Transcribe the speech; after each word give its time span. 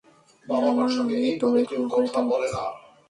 আমায় 0.45 1.31
তুমি 1.41 1.61
ক্ষমা 1.67 2.21
করে 2.29 2.47
দাও। 2.53 2.71